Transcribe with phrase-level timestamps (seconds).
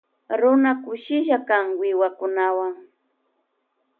[0.39, 2.73] Runa kushilla kan wiwakunawan.